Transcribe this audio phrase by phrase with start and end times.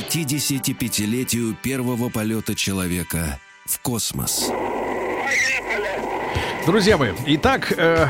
[0.00, 4.48] 55-летию первого полета человека в космос.
[6.66, 8.08] Друзья мои, итак, э,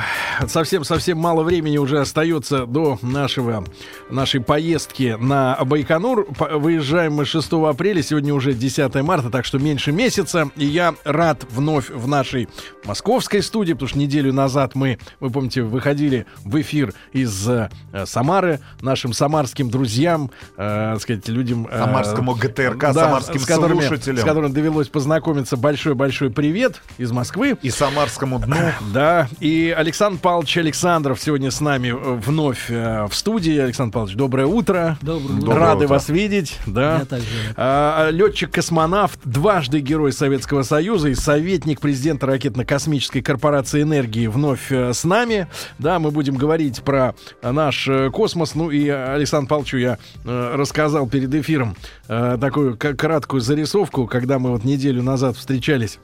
[0.49, 3.65] совсем-совсем мало времени уже остается до нашего,
[4.11, 6.27] нашей поездки на Байконур.
[6.39, 10.51] Выезжаем мы 6 апреля, сегодня уже 10 марта, так что меньше месяца.
[10.57, 12.49] И я рад вновь в нашей
[12.85, 17.69] московской студии, потому что неделю назад мы, вы помните, выходили в эфир из э,
[18.07, 21.69] Самары, нашим самарским друзьям, э, так сказать, людям...
[21.71, 24.19] э, Самарскому ГТРК, самарским с которыми, слушателям.
[24.19, 25.57] С которыми довелось познакомиться.
[25.57, 27.57] Большой-большой привет из Москвы.
[27.63, 28.57] И самарскому дну.
[28.93, 31.93] Да, и Александр Павлович Александров сегодня с нами э,
[32.25, 33.57] вновь э, в студии.
[33.59, 34.99] Александр Павлович, доброе утро.
[35.03, 35.55] Доброе утро.
[35.55, 35.95] Рады утро.
[35.95, 36.59] вас видеть.
[36.67, 36.99] Да.
[37.01, 37.55] Я также рад.
[37.57, 45.05] А, Летчик-космонавт, дважды герой Советского Союза и советник президента ракетно-космической корпорации энергии вновь э, с
[45.05, 45.49] нами.
[45.79, 48.55] Да, мы будем говорить про э, наш э, космос.
[48.55, 51.77] Ну и Александру Павловичу я э, рассказал перед эфиром
[52.09, 55.99] э, такую к- краткую зарисовку, когда мы вот неделю назад встречались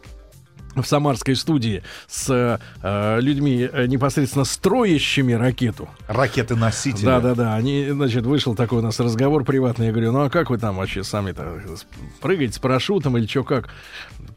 [0.75, 5.89] в самарской студии с э, людьми э, непосредственно строящими ракету.
[6.09, 7.05] Ракеты-носители.
[7.05, 7.55] Да, да, да.
[7.55, 9.87] Они, значит, вышел такой у нас разговор приватный.
[9.87, 11.61] Я говорю, ну а как вы там вообще сами-то
[12.21, 13.71] прыгаете с парашютом или что как?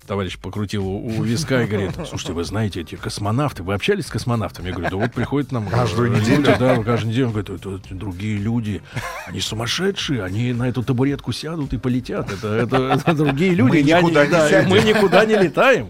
[0.08, 4.10] Товарищ покрутил у, у виска и говорит, слушайте, вы знаете эти космонавты, вы общались с
[4.10, 4.68] космонавтами?
[4.68, 5.68] Я говорю, да вот приходят нам...
[5.68, 6.38] Каждую э, неделю?
[6.38, 7.26] люди, Да, каждую неделю.
[7.28, 8.82] Он говорит, это, другие люди,
[9.26, 12.32] они сумасшедшие, они на эту табуретку сядут и полетят.
[12.32, 13.70] Это, это, это другие люди.
[13.70, 14.70] Мы Я никуда не сядем.
[14.70, 15.90] Мы никуда не летаем.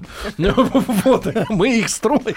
[1.03, 2.35] Вот, мы их строим.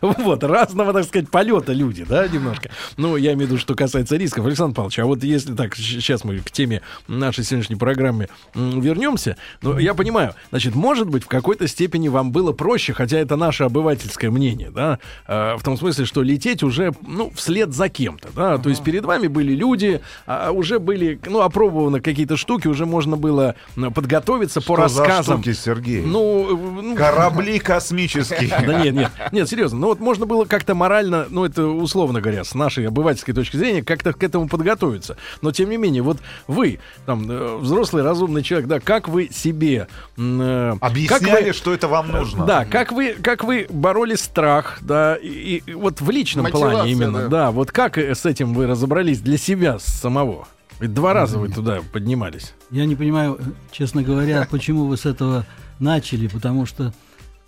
[0.00, 2.70] Вот, разного, так сказать, полета люди, да, немножко.
[2.96, 4.46] Ну, я имею в виду, что касается рисков.
[4.46, 9.78] Александр Павлович, а вот если так, сейчас мы к теме нашей сегодняшней программы вернемся, ну,
[9.78, 14.30] я понимаю, значит, может быть, в какой-то степени вам было проще, хотя это наше обывательское
[14.30, 18.68] мнение, да, э, в том смысле, что лететь уже, ну, вслед за кем-то, да, то
[18.68, 23.54] есть перед вами были люди, а уже были, ну, опробованы какие-то штуки, уже можно было
[23.76, 25.42] м, подготовиться по Что за рассказам.
[25.42, 26.02] штуки, Сергей?
[26.02, 28.48] Ну, э, ну, Корабли космические.
[28.66, 29.78] да нет, нет, нет, серьезно.
[29.78, 33.82] Ну вот можно было как-то морально, ну это условно говоря, с нашей обывательской точки зрения,
[33.82, 35.16] как-то к этому подготовиться.
[35.42, 39.88] Но тем не менее, вот вы, там, э, взрослый, разумный человек, да, как вы себе...
[40.16, 42.44] м, э, как Объясняли, вы- что это вам нужно.
[42.46, 46.92] Да, как вы, как вы бороли страх, да, и, и вот в личном Мотивация, плане
[46.92, 47.28] именно, да.
[47.28, 47.50] да.
[47.50, 50.48] вот как с этим вы разобрались для себя самого?
[50.80, 52.54] Ведь два раза вы туда поднимались.
[52.70, 53.38] Я не понимаю,
[53.72, 55.44] честно говоря, почему вы с этого
[55.80, 56.92] начали, потому что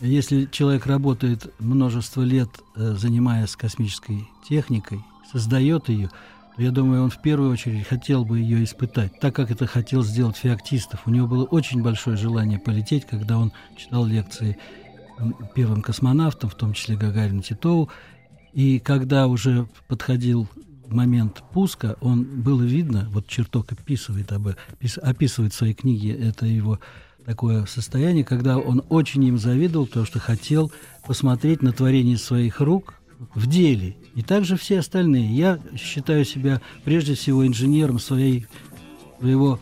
[0.00, 6.10] если человек работает множество лет, э, занимаясь космической техникой, создает ее,
[6.58, 10.36] я думаю, он в первую очередь хотел бы ее испытать, так как это хотел сделать
[10.36, 11.02] Феоктистов.
[11.06, 14.58] У него было очень большое желание полететь, когда он читал лекции
[15.54, 17.88] первым космонавтам, в том числе Гагарину Титову.
[18.52, 20.48] И когда уже подходил
[20.86, 26.46] момент пуска, он было видно, вот черток описывает, об, опис- описывает в своей книге это
[26.46, 26.80] его
[27.24, 30.72] такое состояние, когда он очень им завидовал, потому что хотел
[31.06, 32.94] посмотреть на творение своих рук
[33.34, 33.96] в деле.
[34.14, 35.34] И также все остальные.
[35.34, 38.46] Я считаю себя прежде всего инженером своей,
[39.18, 39.60] своего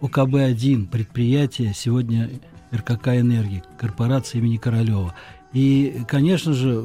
[0.00, 2.30] ОКБ-1 предприятия, сегодня
[2.74, 5.14] РКК «Энергии», корпорации имени Королева.
[5.52, 6.84] И, конечно же,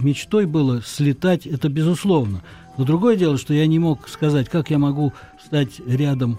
[0.00, 2.42] мечтой было слетать, это безусловно.
[2.78, 5.12] Но другое дело, что я не мог сказать, как я могу
[5.44, 6.38] стать рядом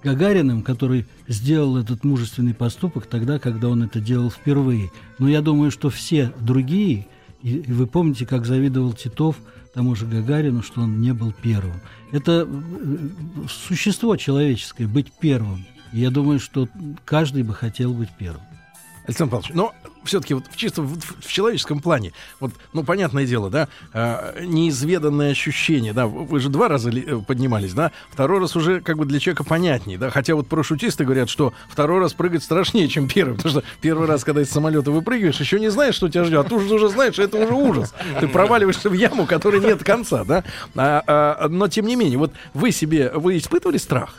[0.00, 4.90] с Гагариным, который сделал этот мужественный поступок тогда, когда он это делал впервые.
[5.18, 7.06] Но я думаю, что все другие,
[7.42, 9.36] и, и вы помните, как завидовал Титов
[9.78, 11.80] тому же Гагарину, что он не был первым.
[12.10, 13.08] Это э,
[13.48, 15.66] существо человеческое, быть первым.
[15.92, 16.68] Я думаю, что
[17.04, 18.42] каждый бы хотел быть первым.
[19.08, 19.74] Александр Павлович, но
[20.04, 25.92] все-таки вот чисто в, в- человеческом плане, вот, ну, понятное дело, да, э, неизведанное ощущение,
[25.92, 29.18] да, вы же два раза ли- э, поднимались, да, второй раз уже как бы для
[29.18, 33.50] человека понятнее, да, хотя вот парашютисты говорят, что второй раз прыгать страшнее, чем первый, потому
[33.50, 36.54] что первый раз, когда из самолета выпрыгиваешь, еще не знаешь, что тебя ждет, а ты
[36.54, 40.44] уже, уже знаешь, это уже ужас, ты проваливаешься в яму, которой нет конца, да,
[40.76, 44.14] А, а, но тем не менее, вот вы себе, вы испытывали страх?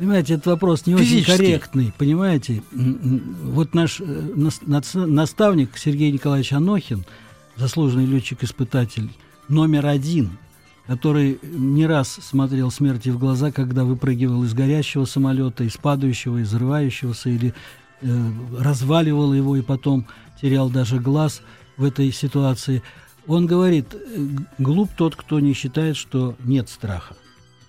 [0.00, 1.36] Понимаете, этот вопрос не очень Физически.
[1.36, 2.62] корректный, понимаете?
[2.72, 4.04] Вот наш э,
[4.94, 7.04] наставник Сергей Николаевич Анохин,
[7.56, 9.10] заслуженный летчик-испытатель
[9.48, 10.38] номер один,
[10.86, 16.48] который не раз смотрел смерти в глаза, когда выпрыгивал из горящего самолета, из падающего, из
[16.48, 17.52] взрывающегося, или
[18.00, 20.06] э, разваливал его и потом
[20.40, 21.42] терял даже глаз
[21.76, 22.82] в этой ситуации.
[23.26, 27.16] Он говорит, «Э, глуп тот, кто не считает, что нет страха.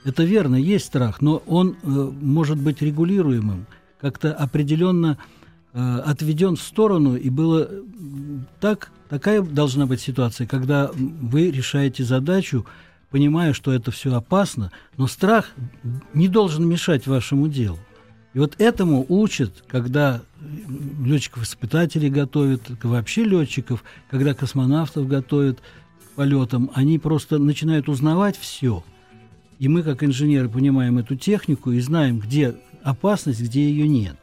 [0.03, 3.67] Это верно, есть страх, но он э, может быть регулируемым,
[3.99, 5.17] как-то определенно
[5.73, 7.81] э, отведен в сторону, и было э,
[8.59, 12.65] так, такая должна быть ситуация, когда вы решаете задачу,
[13.11, 15.51] понимая, что это все опасно, но страх
[16.15, 17.77] не должен мешать вашему делу.
[18.33, 20.21] И вот этому учат, когда
[21.03, 28.83] летчиков-испытателей готовят, вообще летчиков, когда космонавтов готовят к полетам, они просто начинают узнавать все.
[29.61, 34.17] И мы, как инженеры, понимаем эту технику и знаем, где опасность, где ее нет.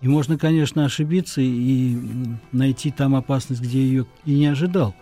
[0.00, 1.96] И можно, конечно, ошибиться и
[2.52, 4.94] найти там опасность, где ее и не ожидал.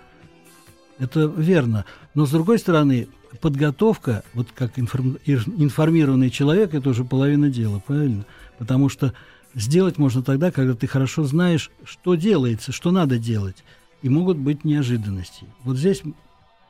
[0.98, 1.84] Это верно.
[2.14, 3.08] Но, с другой стороны,
[3.42, 8.24] подготовка, вот как информ, информированный человек, это уже половина дела, правильно?
[8.56, 9.12] Потому что
[9.54, 13.62] сделать можно тогда, когда ты хорошо знаешь, что делается, что надо делать.
[14.00, 15.44] И могут быть неожиданности.
[15.64, 16.00] Вот здесь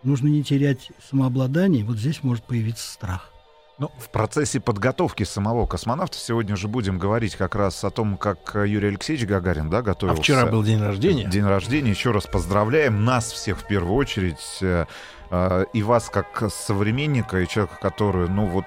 [0.03, 3.33] нужно не терять самообладание, вот здесь может появиться страх.
[3.79, 8.55] Ну, в процессе подготовки самого космонавта сегодня же будем говорить как раз о том, как
[8.55, 10.19] Юрий Алексеевич Гагарин, да, готовился.
[10.19, 11.29] А вчера был день рождения.
[11.29, 11.91] День рождения.
[11.91, 14.59] Еще раз поздравляем нас всех в первую очередь.
[14.63, 14.87] Э,
[15.31, 18.65] э, и вас как современника и человека, который, ну вот,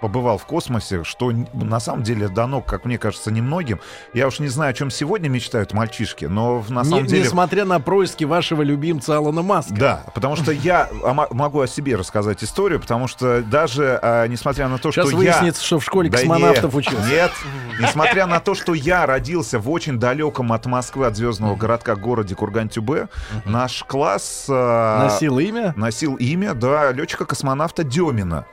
[0.00, 3.80] побывал в космосе, что на самом деле дано, как мне кажется, немногим.
[4.14, 7.22] Я уж не знаю, о чем сегодня мечтают мальчишки, но на самом не, деле...
[7.24, 9.74] Несмотря на происки вашего любимца Алана Маска.
[9.74, 10.88] Да, потому что я
[11.30, 15.62] могу о себе рассказать историю, потому что даже а, несмотря на то, Сейчас что выяснится,
[15.62, 15.66] я...
[15.66, 17.08] что в школе да космонавтов нет, учился.
[17.08, 17.32] Нет,
[17.80, 22.34] несмотря на то, что я родился в очень далеком от Москвы, от звездного городка городе
[22.34, 23.08] Курган-Тюбе,
[23.44, 24.46] наш класс...
[24.48, 25.72] а, Носил имя?
[25.76, 28.46] Носил имя, да, летчика-космонавта Демина.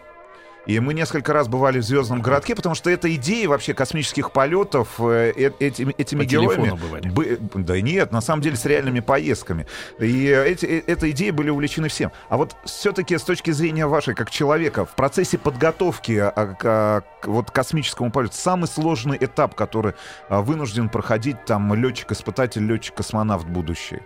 [0.65, 4.99] И мы несколько раз бывали в Звездном городке, потому что эта идея вообще космических полетов
[4.99, 7.09] э, э, этими, этими По героями...
[7.09, 9.67] бы- да нет, на самом деле с реальными поездками.
[9.99, 12.11] И эти, э, этой идеей были увлечены всем.
[12.29, 17.01] А вот все-таки с точки зрения вашей, как человека, в процессе подготовки а, к, а,
[17.21, 19.93] к вот космическому полету, самый сложный этап, который
[20.29, 23.99] а, вынужден проходить там летчик-испытатель, летчик-космонавт будущий.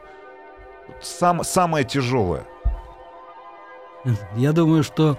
[1.02, 2.44] Сам, самое тяжелое.
[4.36, 5.18] Я думаю, что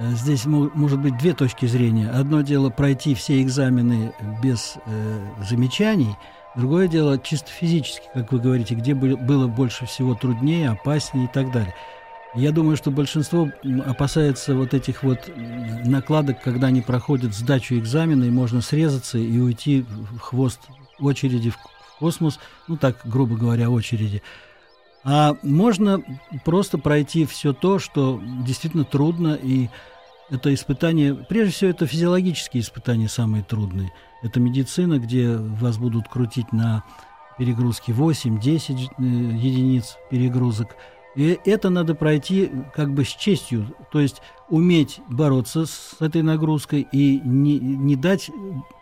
[0.00, 2.10] здесь мо- может быть две точки зрения.
[2.10, 4.12] Одно дело пройти все экзамены
[4.42, 6.16] без э, замечаний,
[6.56, 11.28] другое дело чисто физически, как вы говорите, где бы- было больше всего труднее, опаснее и
[11.28, 11.74] так далее.
[12.34, 13.50] Я думаю, что большинство
[13.84, 15.28] опасается вот этих вот
[15.84, 20.60] накладок, когда они проходят сдачу экзамена, и можно срезаться и уйти в хвост
[21.00, 21.58] очереди в
[21.98, 22.38] космос,
[22.68, 24.22] ну так, грубо говоря, очереди.
[25.02, 26.02] А можно
[26.44, 29.68] просто пройти все то, что действительно трудно, и
[30.28, 33.92] это испытание, прежде всего, это физиологические испытания самые трудные.
[34.22, 36.84] Это медицина, где вас будут крутить на
[37.38, 40.76] перегрузке 8-10 э, единиц перегрузок.
[41.16, 46.86] И это надо пройти как бы с честью, то есть уметь бороться с этой нагрузкой
[46.92, 48.30] и не, не дать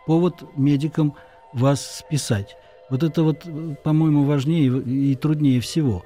[0.05, 1.15] повод медикам
[1.53, 2.55] вас списать.
[2.89, 6.03] Вот это вот, э, по-моему, важнее и труднее всего.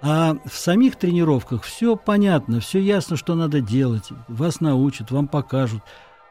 [0.00, 4.08] А в самих тренировках все понятно, все ясно, что надо делать.
[4.28, 5.82] Вас научат, вам покажут.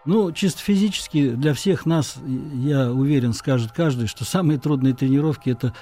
[0.05, 2.17] Ну, чисто физически для всех нас,
[2.55, 5.73] я уверен, скажет каждый, что самые трудные тренировки это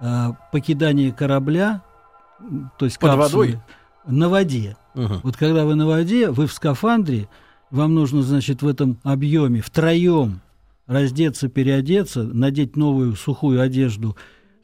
[0.00, 1.82] а, покидание корабля,
[2.78, 3.60] то есть Под капсулы, водой?
[4.06, 4.76] на воде.
[4.94, 5.20] Мгм.
[5.22, 7.28] Вот когда вы на воде, вы в скафандре,
[7.70, 10.40] вам нужно, значит, в этом объеме втроем
[10.86, 14.16] раздеться, переодеться, надеть новую сухую одежду,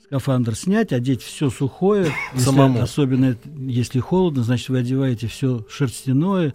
[0.05, 2.81] скафандр снять, одеть все сухое, если- Самому.
[2.81, 6.55] особенно если холодно, значит, вы одеваете все шерстяное,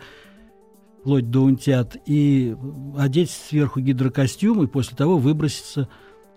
[1.01, 2.55] вплоть до унтят, и
[2.97, 5.87] одеть сверху гидрокостюм, и после того выброситься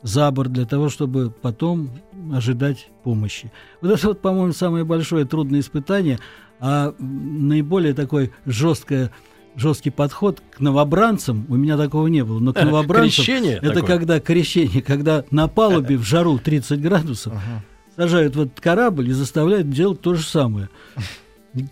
[0.02, 1.90] за борт для того, чтобы потом
[2.32, 3.50] ожидать помощи.
[3.80, 6.18] Вот это, вот, по-моему, самое большое трудное испытание,
[6.60, 9.10] а наиболее такой жесткое
[9.56, 13.96] жесткий подход к новобранцам, у меня такого не было, но к новобранцам Крещение это такое?
[13.96, 17.32] когда крещение, когда на палубе в жару 30 градусов
[17.96, 20.68] сажают в этот корабль и заставляют делать то же самое.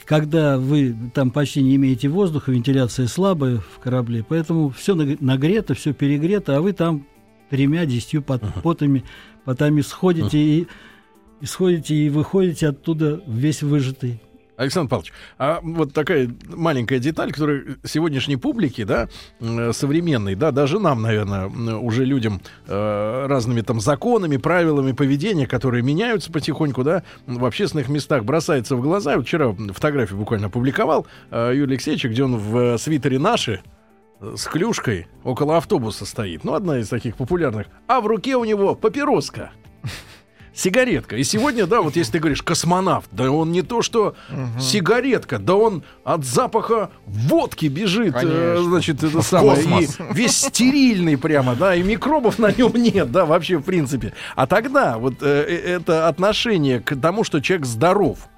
[0.06, 5.92] Когда вы там почти не имеете воздуха, вентиляция слабая в корабле, поэтому все нагрето, все
[5.92, 7.06] перегрето, а вы там
[7.50, 9.04] тремя, десятью пот- потами,
[9.44, 10.66] потами сходите и,
[11.42, 14.22] и сходите и выходите оттуда весь выжатый.
[14.56, 19.08] Александр Павлович, а вот такая маленькая деталь, которая сегодняшней публике, да,
[19.40, 25.46] м, современной, да, даже нам, наверное, м, уже людям э, разными там законами, правилами поведения,
[25.46, 29.14] которые меняются потихоньку, да, в общественных местах бросается в глаза.
[29.14, 33.60] Я вчера фотографию буквально опубликовал э, Юрий Алексеевич, где он в э, свитере наши
[34.20, 36.44] э, с клюшкой около автобуса стоит.
[36.44, 37.66] Ну, одна из таких популярных.
[37.88, 39.50] А в руке у него папироска.
[40.54, 41.16] Сигаретка.
[41.16, 44.14] И сегодня, да, вот если ты говоришь космонавт, да он не то что
[44.60, 49.98] сигаретка, да он от запаха водки бежит, э, значит, это самое, и космос.
[50.12, 54.12] весь стерильный прямо, да, и микробов на нем нет, да, вообще в принципе.
[54.36, 58.28] А тогда вот э, э, это отношение к тому, что человек здоров.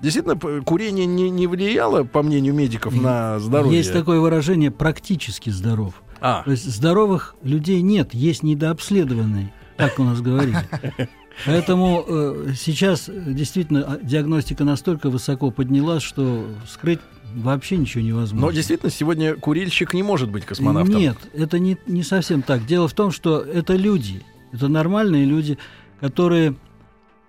[0.00, 3.78] Действительно, курение не, не влияло, по мнению медиков, на здоровье.
[3.78, 5.94] Есть такое выражение «практически здоров».
[6.20, 10.58] А, То есть здоровых людей нет, есть недообследованные, так у нас говорили.
[11.44, 17.00] Поэтому э, сейчас э, действительно а, диагностика настолько высоко поднялась, что скрыть
[17.34, 18.46] вообще ничего невозможно.
[18.46, 20.96] но действительно, сегодня курильщик не может быть космонавтом.
[20.96, 22.64] Нет, это не, не совсем так.
[22.64, 25.58] Дело в том, что это люди, это нормальные люди,
[26.00, 26.56] которые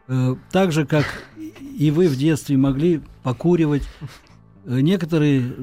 [0.08, 1.06] э, так же, как
[1.78, 3.84] и вы в детстве могли покуривать,
[4.67, 5.53] некоторые э,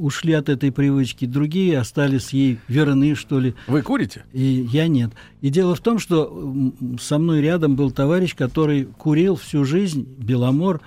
[0.00, 3.54] ушли от этой привычки, другие остались ей верны, что ли.
[3.66, 4.24] Вы курите?
[4.32, 5.12] И я нет.
[5.42, 10.80] И дело в том, что со мной рядом был товарищ, который курил всю жизнь, Беломор,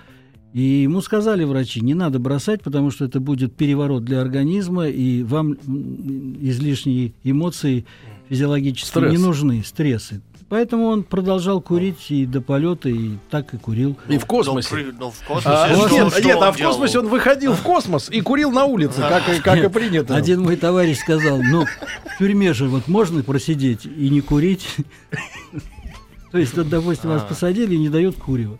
[0.53, 5.21] и ему сказали врачи, не надо бросать, потому что это будет переворот для организма, и
[5.21, 5.53] вам
[6.41, 7.85] излишние эмоции
[8.29, 9.11] физиологически Стресс.
[9.11, 10.21] не нужны, стрессы.
[10.49, 13.95] Поэтому он продолжал курить и до полета, и так и курил.
[14.07, 14.69] И в космосе.
[14.71, 15.75] Ну, при- ну, в А, космосе.
[15.87, 16.71] что- нет, что нет, он а в делал?
[16.71, 20.15] космосе он выходил в космос и курил на улице, как, и- как и Нет, принято.
[20.15, 24.65] Один мой товарищ сказал, ну, в тюрьме же вот можно просидеть и не курить.
[26.31, 27.25] То есть, вот, допустим, вас А.
[27.27, 28.57] посадили и не дают курева.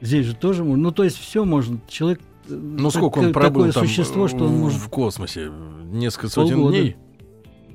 [0.00, 0.82] Здесь же тоже можно.
[0.84, 1.80] Ну, то есть, все можно.
[1.88, 5.50] Человек э, Ну сколько он пробыл такое там существо, что он в- может в космосе?
[5.90, 6.76] Несколько сотен Полгода.
[6.78, 6.96] дней?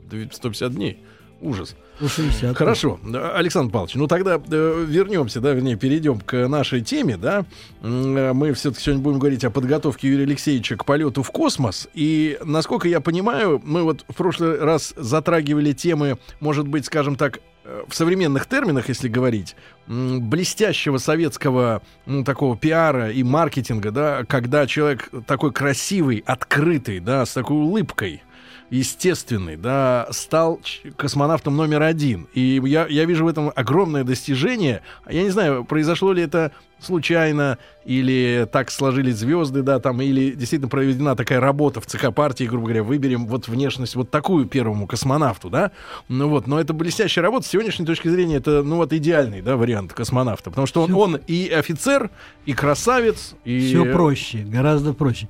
[0.09, 1.03] Две- 150 дней.
[1.41, 1.75] Ужас.
[1.99, 2.57] по 60.
[2.57, 7.45] Хорошо, Да, Александр Павлович, ну тогда э, вернемся, да, вернее, перейдем к нашей теме, да.
[7.81, 11.87] Мы все-таки сегодня будем говорить о подготовке Юрия Алексеевича к полету в космос.
[11.93, 17.39] И, насколько я понимаю, мы вот в прошлый раз затрагивали темы, может быть, скажем так,
[17.63, 19.55] э, в современных терминах, если говорить,
[19.87, 27.33] блестящего советского ну, такого пиара и маркетинга, да, когда человек такой красивый, открытый, да, с
[27.33, 28.23] такой улыбкой,
[28.69, 30.59] естественный, да, стал
[30.95, 32.27] космонавтом номер один.
[32.33, 34.81] И я, я вижу в этом огромное достижение.
[35.09, 40.69] Я не знаю, произошло ли это случайно, или так сложились звезды, да, там, или действительно
[40.69, 45.49] проведена такая работа в ЦК партии, грубо говоря, выберем вот внешность вот такую первому космонавту,
[45.49, 45.71] да,
[46.07, 49.57] ну вот, но это блестящая работа, с сегодняшней точки зрения, это, ну вот, идеальный, да,
[49.57, 52.09] вариант космонавта, потому что он, он и офицер,
[52.45, 53.59] и красавец, и...
[53.67, 55.27] Все проще, гораздо проще.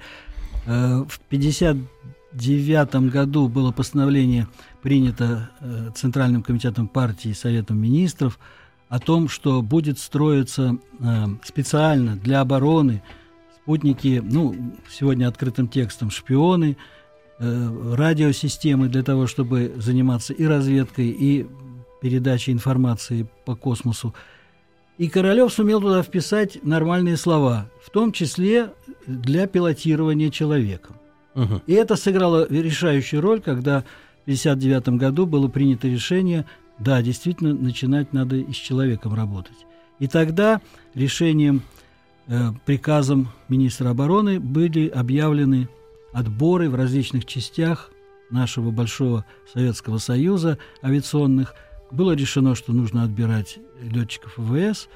[0.68, 1.78] Э, в 50
[2.32, 4.48] 1999 году было постановление
[4.82, 8.40] принято э, Центральным комитетом партии и Советом министров
[8.88, 13.02] о том, что будет строиться э, специально для обороны
[13.62, 14.56] спутники, ну,
[14.90, 16.78] сегодня открытым текстом шпионы,
[17.40, 21.48] э, радиосистемы для того, чтобы заниматься и разведкой, и
[22.02, 24.14] передачей информации по космосу.
[24.98, 28.74] И Королев сумел туда вписать нормальные слова, в том числе
[29.08, 30.96] для пилотирования человеком.
[31.40, 31.62] Мгм.
[31.68, 36.46] И это сыграло решающую роль, когда в 1959 году было принято решение,
[36.78, 39.66] да, действительно, начинать надо и с человеком работать.
[40.00, 40.60] И тогда
[40.94, 41.64] решением,
[42.28, 45.70] э, приказом министра обороны были объявлены
[46.12, 47.92] отборы в различных частях
[48.30, 51.54] нашего большого Советского Союза авиационных.
[51.90, 54.90] Было решено, что нужно отбирать летчиков ВВС,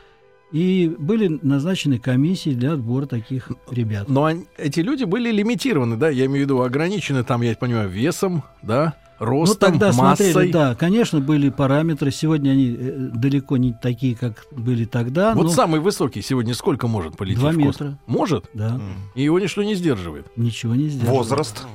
[0.54, 4.08] и были назначены комиссии для отбора таких ребят.
[4.08, 7.90] Но они- эти люди были лимитированы, да, я имею в виду ограничены там, я понимаю,
[7.90, 10.32] весом, да, Ну, ростом, тогда массой.
[10.32, 12.12] смотрели, да, конечно, были параметры.
[12.12, 15.34] Сегодня они э, далеко не такие, как были тогда.
[15.34, 17.98] Вот но самый высокий сегодня сколько может полететь Два метра.
[18.06, 18.46] Может?
[18.54, 18.80] Да,
[19.16, 20.28] И его ничто не сдерживает.
[20.38, 21.16] ничего не сделали.
[21.18, 21.66] Возраст.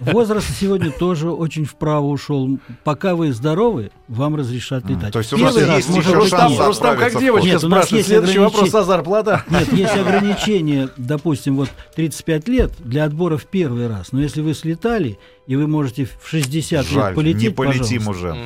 [0.00, 2.58] Возраст сегодня тоже очень вправо ушел.
[2.84, 5.12] Пока вы здоровы, вам разрешат летать.
[5.12, 7.84] то есть у нас есть еще быть, шанс отправиться Рустам, как девочка Нет, у нас
[7.86, 7.92] спрашивает.
[7.92, 9.44] есть Следующий вопрос, а зарплата?
[9.48, 14.12] Нет, есть ограничения, допустим, вот 35 лет для отбора в первый раз.
[14.12, 18.10] Но если вы слетали, и вы можете в 60 Жаль, лет полететь, не полетим пожалуйста.
[18.10, 18.36] уже.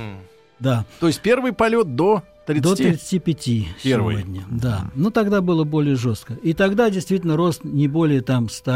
[0.59, 0.85] Да.
[1.01, 2.63] То есть первый полет до 30?
[2.63, 3.45] До 35
[3.83, 4.17] Первый.
[4.17, 4.91] сегодня, да.
[4.95, 6.35] Ну, тогда было более жестко.
[6.35, 8.73] И тогда действительно рост не более там 100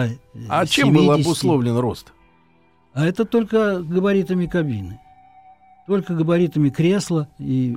[0.49, 1.27] А чем был 70.
[1.27, 2.13] обусловлен рост?
[2.93, 5.01] А это только габаритами кабины.
[5.87, 7.29] Только габаритами кресла.
[7.39, 7.77] И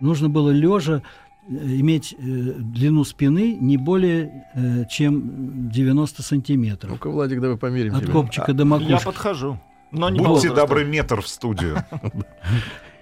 [0.00, 1.02] нужно было лежа.
[1.48, 6.90] иметь э, длину спины не более э, чем 90 сантиметров.
[6.92, 8.12] Ну-ка, Владик, давай померим От тебя.
[8.12, 8.90] копчика до макушки.
[8.90, 9.58] Я подхожу.
[9.90, 11.84] Но не Будьте добры, метр в студию.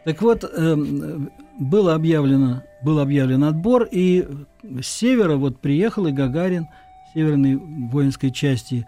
[0.04, 4.24] Так вот, эм, было объявлено, был объявлен отбор, и
[4.80, 6.68] с севера вот приехал и Гагарин,
[7.12, 8.86] северной воинской части,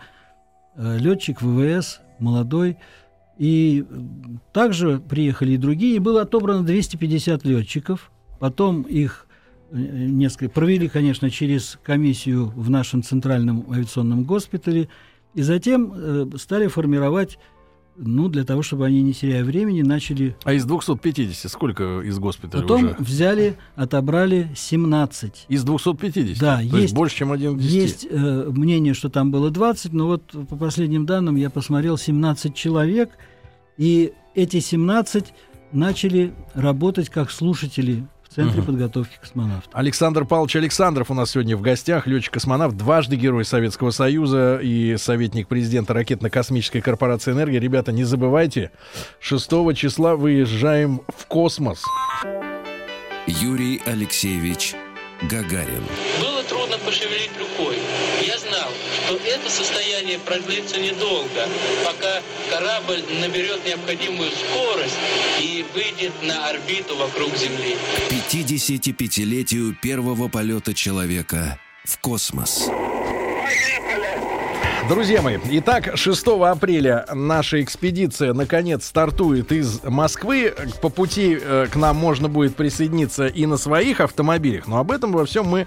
[0.77, 2.77] э, летчик ВВС, молодой,
[3.39, 3.85] и
[4.53, 8.11] также приехали и другие, и было отобрано 250 летчиков,
[8.41, 9.27] потом их
[9.71, 14.89] э, несколько провели, конечно, через комиссию в нашем центральном авиационном госпитале,
[15.35, 17.39] и затем э, стали формировать,
[17.99, 22.63] ну, для того, чтобы они, не теряя времени, начали А из 250 сколько из госпиталя
[22.63, 22.97] Потом уже?
[22.99, 25.47] взяли, отобрали 17.
[25.49, 26.39] Из 250?
[26.39, 27.73] Да, То есть- больше, чем один к 10.
[27.73, 32.55] Есть э, мнение, что там было 20, но вот по последним данным я посмотрел 17
[32.55, 33.11] человек,
[33.77, 35.33] и эти 17
[35.73, 38.67] начали работать как слушатели в Центре Мгм.
[38.67, 39.71] подготовки космонавтов.
[39.73, 45.49] Александр Павлович Александров у нас сегодня в гостях, летчик-космонавт, дважды Герой Советского Союза и советник
[45.49, 47.59] президента ракетно-космической корпорации «Энергия».
[47.59, 48.71] Ребята, не забывайте,
[49.21, 51.83] 6 числа выезжаем в космос.
[53.27, 54.75] Юрий Алексеевич
[55.23, 55.83] Гагарин.
[56.21, 56.38] Было
[59.09, 61.49] что это состояние продлится недолго,
[61.83, 64.99] пока корабль наберет необходимую скорость
[65.41, 67.77] и выйдет на орбиту вокруг Земли.
[68.09, 72.69] К 55-летию первого полета человека в космос.
[74.89, 80.55] Друзья мои, итак, 6 апреля наша экспедиция наконец стартует из Москвы.
[80.81, 85.13] По пути э, к нам можно будет присоединиться и на своих автомобилях, но об этом
[85.13, 85.67] во всем мы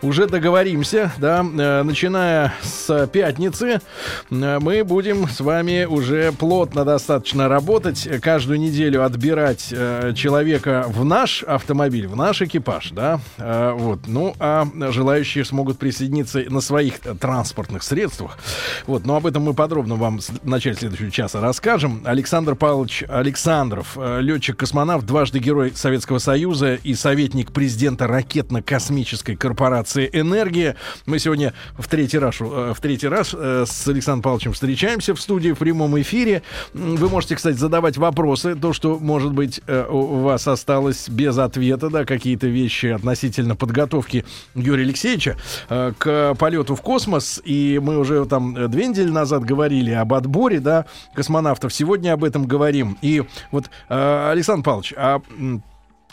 [0.00, 3.82] уже договоримся, да, Э, начиная с пятницы
[4.30, 9.74] э, мы будем с вами уже плотно достаточно работать, каждую неделю отбирать
[10.14, 16.60] человека в наш автомобиль, в наш экипаж, да, вот, ну, а желающие смогут присоединиться на
[16.60, 18.38] своих транспортных средствах.
[18.86, 22.02] Вот, но об этом мы подробно вам в начале следующего часа расскажем.
[22.04, 30.76] Александр Павлович Александров, э, летчик-космонавт, дважды Герой Советского Союза и советник президента ракетно-космической корпорации «Энергия».
[31.06, 35.20] Мы сегодня в третий раз, э, в третий раз э, с Александром Павловичем встречаемся в
[35.20, 36.42] студии в прямом эфире.
[36.74, 38.54] Вы можете, кстати, задавать вопросы.
[38.54, 44.24] То, что, может быть, у вас осталось без ответа, да, какие-то вещи относительно подготовки
[44.54, 45.36] Юрия Алексеевича
[45.68, 47.40] к полету в космос.
[47.44, 51.72] И мы уже там э, две недели назад говорили об отборе, да, космонавтов.
[51.72, 52.98] Сегодня об этом говорим.
[53.00, 55.22] И вот, э, Александр Павлович, а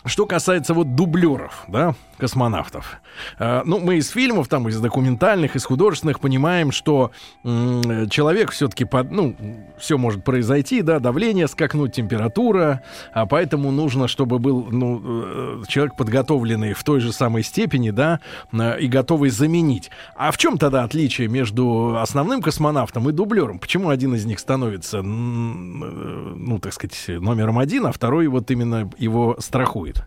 [0.04, 3.00] что касается вот дублеров, да, космонавтов.
[3.38, 7.10] Э, ну, мы из фильмов, там, из документальных, из художественных понимаем, что
[7.42, 9.36] человек все-таки, под, ну,
[9.78, 15.96] все может произойти, да, давление скакнуть, температура, а поэтому нужно, чтобы был, ну, э, человек
[15.96, 18.20] подготовленный в той же самой степени, да,
[18.52, 19.90] э, и готовый заменить.
[20.16, 23.58] А в чем тогда отличие между основным космонавтом и дублером?
[23.58, 28.90] Почему один из них становится, э, ну, так сказать, номером один, а второй вот именно
[28.98, 30.04] его страхует?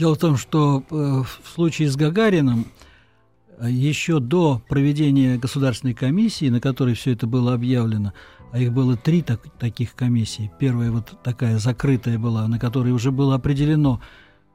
[0.00, 2.64] Дело в том, что э, в случае с Гагарином
[3.58, 8.14] э, еще до проведения государственной комиссии, на которой все это было объявлено,
[8.50, 10.50] а их было три так- таких комиссий.
[10.58, 14.00] Первая вот такая закрытая была, на которой уже было определено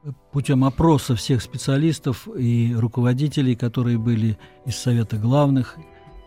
[0.03, 5.77] э, путем опроса всех специалистов и руководителей, которые были из Совета главных,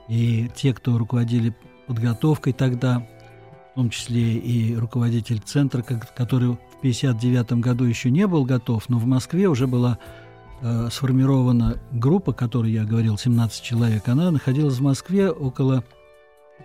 [0.09, 1.57] и те, кто руководили
[1.89, 3.05] подготовкой тогда,
[3.73, 8.99] в том числе и руководитель центра, который в 1959 году еще не был готов, но
[8.99, 9.99] в Москве уже была
[10.63, 14.09] э, сформирована группа, о которой я говорил, 17 человек.
[14.09, 15.83] Она находилась в Москве около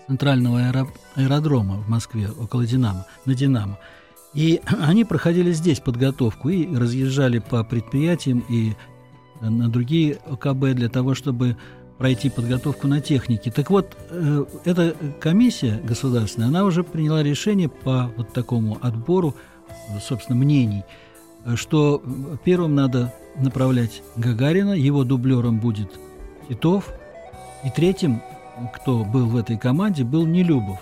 [0.06, 3.80] центрального аэро- аэродрома в Москве, около Динамо, на Динамо.
[4.36, 8.74] И они проходили здесь подготовку и разъезжали по предприятиям и
[9.42, 11.58] на другие ОКБ для того, чтобы
[11.98, 13.50] пройти подготовку на технике.
[13.50, 19.36] Так вот, э, эта комиссия государственная, она уже приняла решение по вот такому отбору,
[20.02, 20.84] собственно, мнений,
[21.56, 22.02] что
[22.44, 25.92] первым надо направлять Гагарина, его дублером будет
[26.48, 26.90] Титов,
[27.64, 28.22] и третьим,
[28.74, 30.80] кто был в этой команде, был Нелюбов.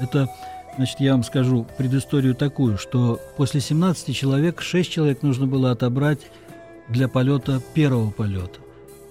[0.00, 0.28] Это,
[0.76, 6.20] значит, я вам скажу предысторию такую, что после 17 человек 6 человек нужно было отобрать
[6.88, 8.60] для полета первого полета.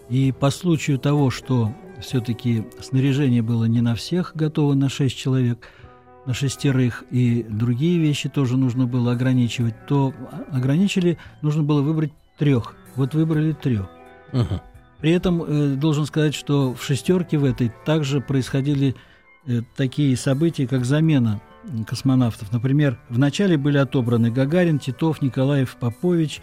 [0.10, 5.70] И по случаю того, что все-таки снаряжение было не на всех готово на 6 человек,
[6.26, 10.14] на шестерых, и другие вещи тоже нужно было ограничивать, то
[10.52, 12.76] ограничили, нужно было выбрать трех.
[12.96, 13.90] Вот выбрали трех.
[15.00, 18.96] При этом э, должен сказать, что в шестерке в этой также происходили
[19.46, 21.42] э, такие события, как замена
[21.86, 22.52] космонавтов.
[22.52, 26.42] Например, вначале были отобраны Гагарин, Титов, Николаев, Попович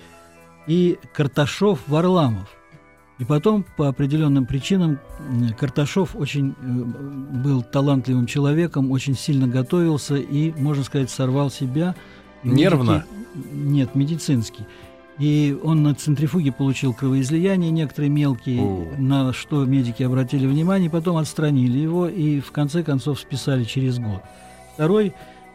[0.67, 2.49] и Карташов Варламов.
[3.21, 4.99] И потом, по определенным причинам,
[5.59, 11.95] Карташов очень э, был талантливым человеком, очень сильно готовился и, можно сказать, сорвал себя.
[12.43, 13.05] Нервно?
[13.35, 14.65] медики- Нет, медицинский.
[15.19, 18.87] И он на центрифуге получил кровоизлияние некоторые мелкие, О.
[18.97, 24.23] на что медики обратили внимание, потом отстранили его и в конце концов списали через год.
[24.73, 25.13] Второй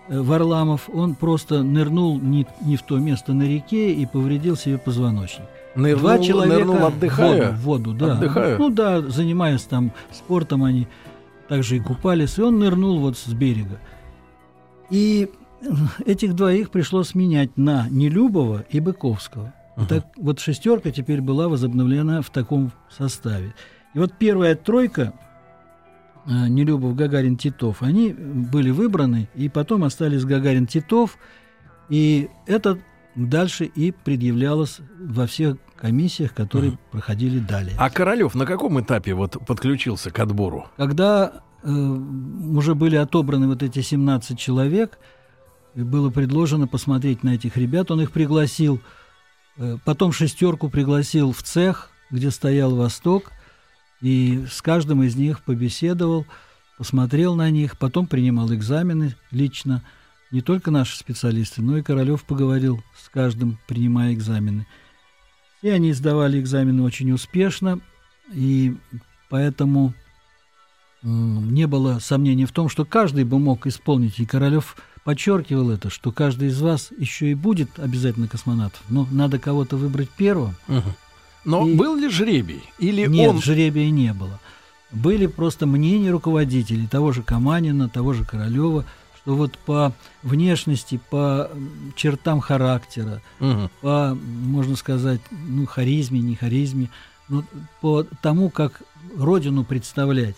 [0.08, 4.78] э, Варламов, он просто нырнул не, не в то место на реке и повредил себе
[4.78, 5.46] позвоночник.
[5.76, 7.52] Нырнул, Два человека нырнул, отдыхая.
[7.52, 8.14] в воду, в воду, да.
[8.14, 8.58] Отдыхая?
[8.58, 10.88] Ну да, занимаясь там спортом, они
[11.48, 13.80] также и купались, и он нырнул вот с берега.
[14.90, 15.30] И
[16.06, 19.54] этих двоих пришлось менять на Нелюбова и Быковского.
[19.76, 19.88] Ага.
[19.88, 23.54] так вот шестерка теперь была возобновлена в таком составе.
[23.94, 25.14] И вот первая тройка
[26.26, 31.18] э, Нелюбов, Гагарин, Титов, они были выбраны, и потом остались Гагарин, Титов,
[31.90, 32.80] и это
[33.16, 36.80] дальше и предъявлялось во всех комиссиях, которые Мгм.
[36.92, 37.74] проходили далее.
[37.78, 40.68] А Королев на каком этапе вот подключился к отбору?
[40.78, 45.00] Когда э, уже были отобраны вот эти 17 человек,
[45.74, 48.80] было предложено посмотреть на этих ребят, он их пригласил,
[49.58, 53.32] э, потом шестерку пригласил в цех, где стоял Восток,
[54.02, 56.26] и с каждым из них побеседовал,
[56.78, 59.84] посмотрел на них, потом принимал экзамены лично.
[60.36, 64.68] Не только наши специалисты, но и Королев поговорил с каждым, принимая экзамены.
[65.62, 67.80] И они сдавали экзамены очень успешно,
[68.34, 68.76] и
[69.30, 69.94] поэтому
[71.04, 76.12] не было сомнений в том, что каждый бы мог исполнить, и Королев подчеркивал это, что
[76.12, 80.58] каждый из вас еще и будет обязательно космонавтом, но надо кого-то выбрать первым.
[81.46, 82.62] Но И- был ли жребий?
[82.78, 83.42] Или Нет, он...
[83.42, 84.42] жребия не было.
[84.92, 88.84] Были просто мнения руководителей, того же Каманина, того же Королева,
[89.26, 91.50] что вот по внешности, по
[91.96, 93.72] чертам характера, Мгм.
[93.82, 96.92] по, можно сказать, ну, харизме, не харизме,
[97.28, 97.44] ну,
[97.82, 98.84] по тому, как
[99.18, 100.36] родину представлять,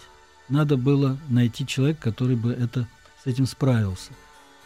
[0.47, 2.87] надо было найти человека, который бы это,
[3.23, 4.13] с этим справился.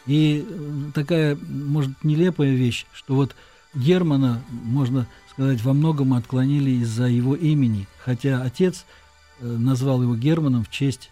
[0.06, 0.46] И
[0.94, 3.34] такая, может, нелепая вещь, что вот
[3.74, 8.84] Германа, можно сказать, во многом отклонили из-за его имени, хотя отец
[9.40, 11.10] э, назвал его Германом в честь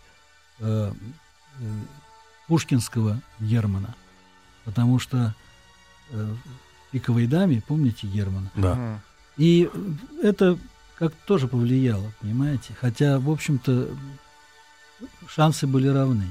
[0.61, 0.93] э,
[2.51, 3.95] пушкинского Германа,
[4.65, 5.37] потому что
[6.11, 8.51] э, в «Пиковой даме», помните Германа?
[8.57, 9.01] Да.
[9.37, 9.71] И
[10.21, 10.59] это
[10.99, 12.75] как тоже повлияло, понимаете?
[12.81, 13.89] Хотя, в общем-то,
[15.29, 16.27] шансы были равны.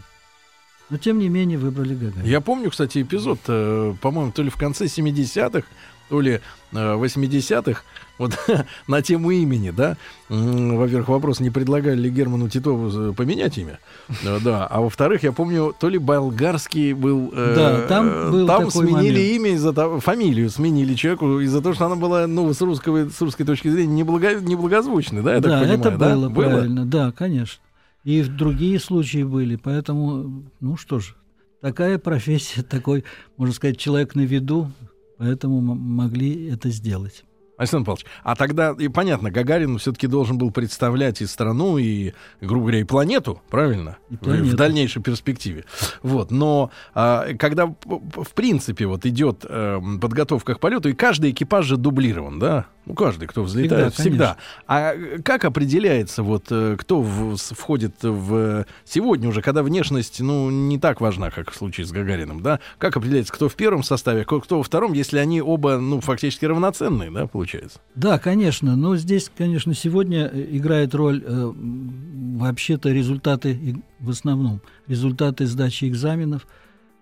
[0.89, 2.27] Но, тем не менее, выбрали Гагарина.
[2.27, 5.65] Я помню, кстати, эпизод, э, по-моему, то ли в конце 70-х,
[6.09, 6.41] то ли
[6.71, 7.81] э, 80-х,
[8.17, 8.37] вот
[8.87, 9.95] на тему имени, да.
[10.27, 13.79] Во-первых, вопрос, не предлагали ли Герману Титову э, поменять имя?
[14.23, 14.67] Э, Да.
[14.67, 17.31] А во-вторых, я помню, то ли болгарский был...
[17.33, 19.35] э, Да, там был Там такой сменили момент.
[19.35, 23.21] имя, из-за того, фамилию сменили человеку из-за того, что она была, ну, с, русского, с
[23.21, 25.79] русской точки зрения неблаго, неблагозвучной, да, я так да, понимаю?
[25.79, 26.15] это да?
[26.15, 27.61] было, правильно, да, конечно.
[28.03, 31.15] И другие случаи были, поэтому, ну что ж,
[31.61, 33.03] такая профессия, такой,
[33.37, 34.71] можно сказать, человек на виду,
[35.19, 37.23] поэтому могли это сделать.
[37.57, 42.61] Александр Павлович, а тогда, и понятно, Гагарин все-таки должен был представлять и страну, и, грубо
[42.67, 43.97] говоря, и планету, правильно?
[44.09, 44.55] И В- В, планету.
[44.55, 45.65] дальнейшей перспективе.
[46.01, 51.65] Вот, но а, когда, в принципе, вот идет эм, подготовка к полету, и каждый экипаж
[51.65, 52.67] же дублирован, да?
[52.89, 54.37] Ну, каждый, кто взлетает, Всегда, всегда.
[54.65, 58.65] А э, как определяется, вот, э, кто в- входит в...
[58.83, 62.59] Сегодня уже, когда внешность, ну, не так важна, как в случае с Гагарином, да?
[62.79, 66.45] Как определяется, кто в первом составе, кто кто во втором, если они оба, ну, фактически
[66.45, 67.79] равноценные, да, получается?
[67.93, 75.45] Да, конечно, но здесь, конечно, сегодня э, играет роль э, вообще-то результаты, в основном, результаты
[75.45, 76.47] сдачи экзаменов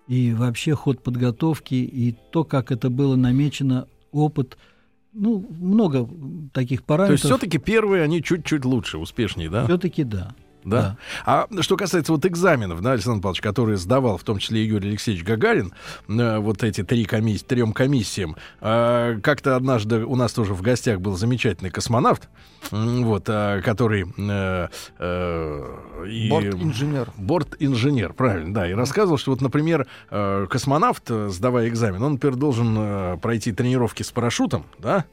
[0.10, 4.58] и вообще ход подготовки, и то, как это было намечено, опыт.
[5.20, 6.08] Ну, много
[6.54, 7.20] таких То есть параметров.
[7.20, 9.66] все-таки первые, они чуть-чуть лучше, успешнее, да?
[9.66, 10.36] Все-таки да.
[10.70, 10.98] Да.
[11.26, 15.24] А что касается вот экзаменов, да, Александр Павлович, которые сдавал, в том числе Юрий Алексеевич
[15.24, 15.74] Гагарин,
[16.10, 21.00] э, вот эти три комиссии, трем комиссиям, э, как-то однажды у нас тоже в гостях
[21.00, 22.28] был замечательный космонавт,
[22.72, 24.06] м, вот, э, который...
[24.18, 24.68] э,
[25.00, 27.12] э, и- Борт-инженер.
[27.18, 28.70] Борт-инженер, правильно, да.
[28.70, 33.52] И рассказывал, что вот, например, э, космонавт, э, сдавая экзамен, он, например, должен э, пройти
[33.52, 35.06] тренировки с парашютом, да,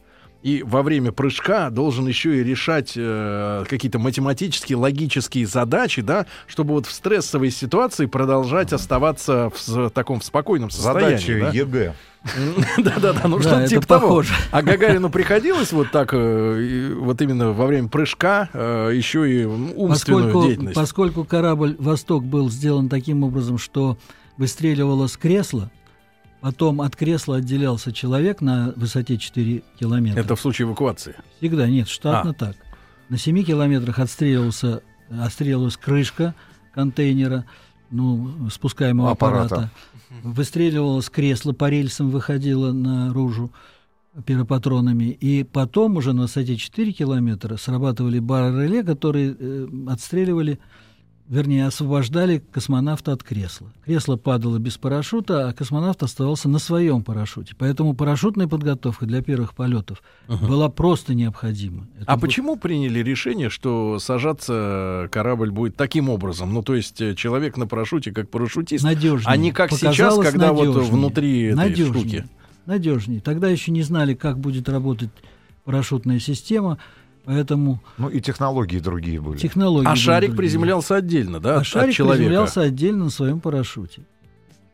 [0.45, 6.75] и во время прыжка должен еще и решать э, какие-то математические, логические задачи, да, чтобы
[6.75, 11.17] вот в стрессовой ситуации продолжать оставаться в с- таком в спокойном состоянии.
[11.17, 11.51] Задача да?
[11.51, 11.95] ЕГЭ.
[12.77, 14.23] Да-да-да, ну что-то типа того.
[14.51, 20.43] А Гагарину приходилось вот так, э, вот именно во время прыжка, э, еще и умственную
[20.43, 20.75] деятельность.
[20.75, 23.97] поскольку корабль «Восток» был сделан таким образом, что
[24.37, 25.71] выстреливало с кресла,
[26.45, 30.21] Потом от кресла отделялся человек на высоте 4 километра.
[30.21, 31.15] Это в случае эвакуации.
[31.39, 32.35] Всегда, нет, штатно А.
[32.35, 32.57] так.
[33.09, 36.35] На 7 километрах отстреливался, отстреливалась крышка
[36.75, 37.47] контейнера,
[37.91, 39.45] ну, спускаемого Аппарата.
[39.45, 39.71] аппарата.
[40.23, 43.51] Выстреливалось кресло по рельсам, выходило наружу
[44.27, 45.05] пиропатронами.
[45.05, 50.59] И потом уже на высоте 4 километра срабатывали бары-реле, которые э, отстреливали,
[51.29, 53.73] вернее, освобождали космонавта от кресла.
[53.85, 57.55] Кресло падало без парашюта, а космонавт оставался на своем парашюте.
[57.59, 61.87] Поэтому парашютная подготовка для первых полетов была просто необходима.
[61.99, 66.53] Это А был- почему приняли решение, что сажаться корабль будет таким образом?
[66.53, 69.33] Ну, то есть э, человек на парашюте как парашютист, надежнее.
[69.33, 70.93] а не как сейчас, Показалось когда вот надежнее.
[70.93, 72.01] внутри этой надежнее.
[72.01, 72.25] штуки.
[72.67, 73.21] Надежнее.
[73.21, 75.11] Тогда еще не знали, как будет работать
[75.65, 76.79] парашютная система,
[77.25, 79.39] поэтому Ну и технологии другие были.
[79.39, 79.87] технологии.
[79.87, 80.39] А были шарик другие.
[80.39, 82.19] приземлялся отдельно, да, А от, от шарик человека?
[82.19, 84.03] приземлялся отдельно на своем парашюте.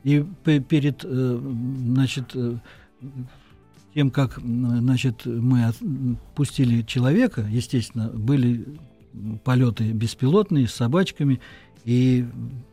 [0.04, 1.40] И пе- перед, э,
[1.86, 2.54] значит, э,
[3.94, 5.72] тем, как, значит, мы
[6.34, 8.66] пустили человека, естественно, были
[9.44, 11.40] полеты беспилотные с собачками,
[11.84, 12.24] и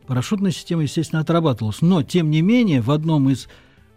[0.06, 1.82] парашютная система, естественно, отрабатывалась.
[1.82, 3.48] Но, тем не менее, в одном из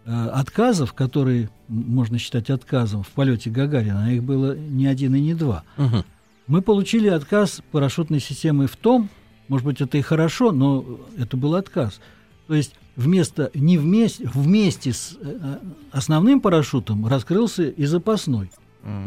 [0.05, 5.33] отказов, которые можно считать отказом в полете Гагарина, а их было не один и не
[5.33, 6.03] два, Мгм.
[6.47, 9.09] мы получили отказ парашютной системы в том,
[9.47, 10.83] может быть, это и хорошо, но
[11.17, 11.99] это был отказ.
[12.47, 15.57] То есть вместо, не вместе, вместе с э,
[15.91, 18.49] основным парашютом раскрылся и запасной.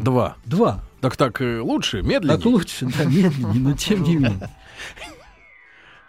[0.03, 0.35] Два.
[0.45, 0.83] Два.
[1.01, 2.37] Так так э, лучше, медленнее.
[2.37, 4.49] Так лучше, да, медленнее, но тем не менее.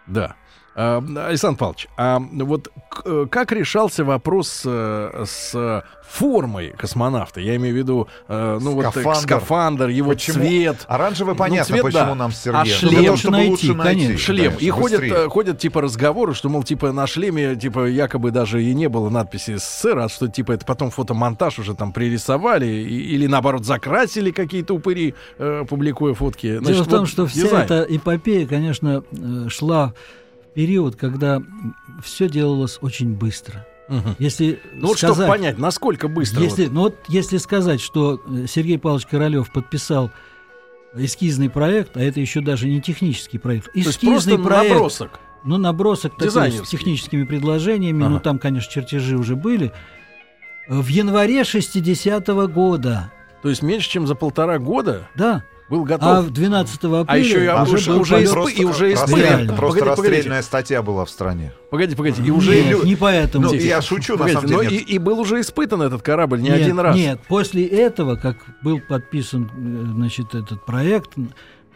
[0.07, 0.35] Да.
[0.79, 2.69] А, Александр Павлович, а вот
[3.03, 7.39] э, как решался вопрос э, с формой космонавта?
[7.41, 9.19] Я имею в виду, э, ну вот э, Скафандр.
[9.21, 10.35] скафандр, его Почему?
[10.37, 10.85] цвет.
[10.87, 12.15] Оранжевый Ну, понятно, цвет, почему да.
[12.15, 12.77] нам с А Сергеем.
[12.77, 13.83] шлем чтобы найти, лучше найти.
[14.01, 14.17] конечно.
[14.19, 14.43] Шлем.
[14.51, 15.29] конечно, и ходят, быстрее.
[15.29, 19.55] ходят типа разговоры, что, мол, типа на шлеме, типа, якобы даже и не было надписи
[19.57, 24.75] СССР, а что, типа, это потом фотомонтаж уже там пририсовали, и- или наоборот закрасили какие-то
[24.75, 26.47] упыри, э, публикуя фотки.
[26.51, 27.63] Дело Значит, в том, вот что вся дизайн.
[27.65, 29.03] эта эпопея, конечно,
[29.49, 29.93] шла
[30.57, 31.39] период, когда
[32.03, 33.63] все делалось очень быстро.
[33.89, 34.15] Мгм.
[34.17, 36.41] Если Ну вот, чтобы сказать, понять, насколько быстро.
[36.41, 36.73] Если, вот.
[36.73, 40.09] ну вот если сказать, что Сергей Павлович Королев подписал
[40.95, 45.19] эскизный проект, а это еще даже не технический проект, То есть эскизный просто проект, набросок.
[45.43, 48.19] ну набросок такой с техническими предложениями, ну Ага.
[48.21, 49.71] там, конечно, чертежи уже были.
[50.67, 53.11] В январе 60-го года,
[53.43, 56.29] То есть меньше, чем за полтора года да, был а готов.
[56.31, 58.29] 12 апреля А еще и уже уже- был уже полет.
[58.29, 59.47] испы- и уже испытали.
[59.47, 61.51] Просто Погоди, расстрельная статья была в стране.
[61.71, 62.21] Погоди, погоди.
[62.23, 62.63] И уже...
[62.63, 63.47] Нет, не поэтому.
[63.47, 64.69] Ну, я шучу, на Погодите, самом деле.
[64.69, 64.89] но нет.
[64.89, 66.95] и, и был уже испытан этот корабль не нет, один раз.
[66.95, 71.11] Нет, после этого, как был подписан э, значит, этот проект,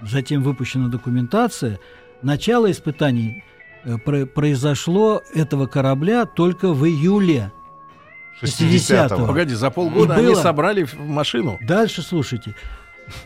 [0.02, 1.80] затем выпущена документация,
[2.22, 3.44] начало испытаний
[3.84, 7.52] э, про- произошло этого корабля только в июле.
[8.42, 9.28] 60-го.
[9.28, 11.60] Погоди, за полгода И они было- собрали в машину.
[11.62, 12.56] Дальше слушайте.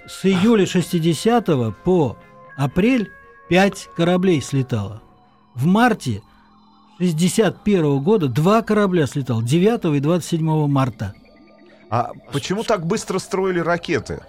[0.08, 1.45] С июля 60
[1.84, 2.17] по
[2.58, 3.12] апрель
[3.50, 5.02] 5 кораблей слетало.
[5.54, 6.21] В марте
[7.00, 11.13] 61 года два корабля слетало, 9 и 27 марта.
[11.89, 14.21] А почему так быстро строили ракеты?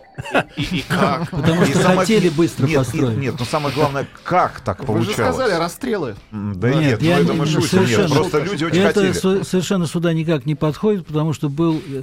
[0.57, 1.31] И, и как?
[1.31, 3.15] Потому И что самое- хотели быстро нет, построить.
[3.17, 5.35] Нет, нет, но самое главное, как так Вы же получалось?
[5.37, 6.17] сказали расстрелы.
[6.33, 7.61] Да Нет, нет, я ну это не- мы шутим.
[7.61, 8.15] Нет, совершенно.
[8.15, 9.13] просто люди очень это хотели.
[9.13, 12.03] со- совершенно сюда никак не подходит, потому что был э,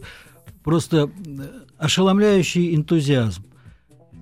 [0.64, 1.48] просто э,
[1.84, 3.44] ошеломляющий энтузиазм.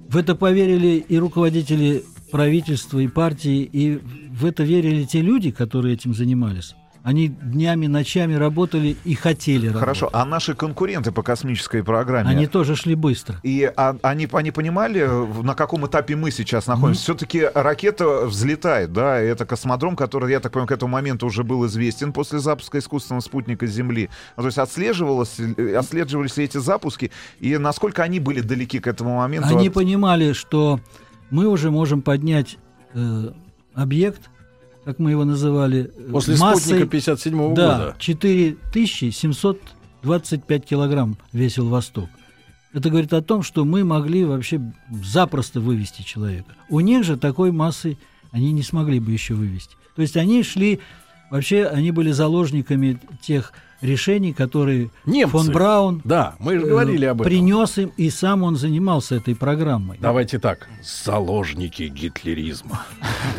[0.09, 3.99] В это поверили и руководители правительства, и партии, и
[4.31, 6.73] в это верили те люди, которые этим занимались.
[7.03, 9.79] Они днями, ночами работали и хотели работать.
[9.79, 13.37] Хорошо, а наши конкуренты по космической программе, Они тоже шли быстро.
[13.41, 17.01] и а- они, они понимали, в- на каком этапе мы сейчас находимся?
[17.01, 21.65] Все-таки ракета взлетает, да, это космодром, который, я так понимаю, к этому моменту уже был
[21.65, 24.09] известен после запуска искусственного спутника Земли.
[24.37, 28.85] Ну, то есть отслеживалось, э, отслеживались ли эти запуски, и насколько они были далеки к
[28.85, 29.47] этому моменту?
[29.57, 30.79] Они от- понимали, что
[31.31, 32.57] мы уже можем поднять
[32.93, 33.31] э,
[33.73, 34.29] объект,
[34.85, 37.95] как мы его называли, э, После массой, спутника 57 да, года.
[37.99, 42.09] 4725 килограмм весил «Восток».
[42.73, 44.61] Это говорит о том, что мы могли вообще
[45.03, 46.55] запросто вывести человека.
[46.69, 47.97] У них же такой массы
[48.31, 49.75] они не смогли бы еще вывести.
[49.95, 50.79] То есть они шли,
[51.29, 55.31] вообще они были заложниками тех решений, которые Немцы.
[55.31, 57.29] фон Браун Да, мы же говорили об этом.
[57.31, 59.97] принес им, и сам он занимался этой программой.
[59.99, 60.67] Давайте так.
[60.83, 62.83] Заложники гитлеризма.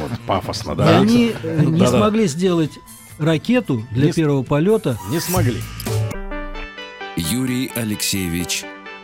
[0.00, 0.98] Вот пафосно, да?
[0.98, 2.72] они э, не смогли сделать
[3.18, 4.98] ракету для первого полета.
[5.10, 5.60] Не смогли.
[7.16, 8.64] Юрий Алексеевич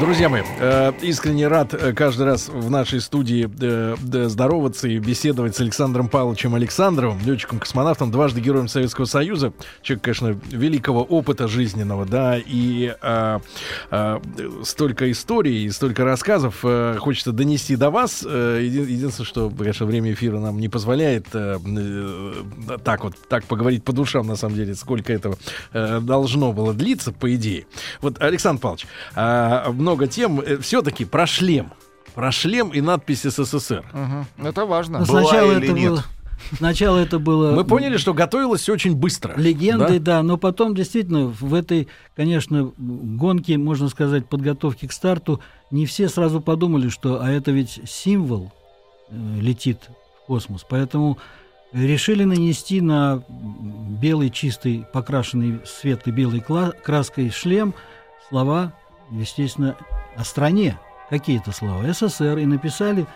[0.00, 4.98] Друзья мои, э, искренне рад э, каждый раз в нашей студии э, э, здороваться и
[4.98, 9.52] беседовать с Александром Павловичем Александровым, летчиком-космонавтом, дважды Героем Советского Союза.
[9.82, 13.38] Человек, конечно, великого опыта жизненного, да, и э,
[13.90, 14.20] э,
[14.64, 18.24] столько историй, и столько рассказов э, хочется донести до вас.
[18.26, 23.44] Э, еди- единственное, что, конечно, время эфира нам не позволяет э, э, так вот, так
[23.44, 25.36] поговорить по душам, на самом деле, сколько этого
[25.72, 27.66] э, должно было длиться, по идее.
[28.00, 30.40] Вот, Александр Павлович, а, много тем.
[30.62, 31.72] Все-таки про шлем.
[32.14, 33.84] Про шлем и надпись СССР.
[33.92, 34.26] Мгм.
[34.46, 35.00] Это важно.
[35.00, 35.90] Но Была сначала или это нет?
[35.90, 36.04] было.
[36.56, 39.32] Сначала это было Мы поняли, что готовилось все очень быстро.
[39.38, 40.16] легендой, да?
[40.16, 40.22] да?
[40.24, 45.40] но потом действительно в этой, конечно, гонке, можно сказать, подготовки к старту,
[45.70, 48.52] не все сразу подумали, что, а это ведь символ
[49.08, 49.88] э, летит
[50.22, 51.16] в космос, поэтому
[51.72, 53.22] решили нанести на
[54.00, 57.72] белый чистый, покрашенный светлой белой кла- краской шлем
[58.28, 58.72] слова,
[59.12, 59.76] естественно,
[60.16, 60.78] о стране,
[61.10, 63.06] какие-то слова, СССР, и написали